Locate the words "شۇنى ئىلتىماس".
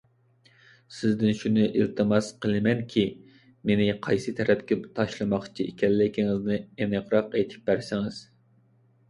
1.41-2.29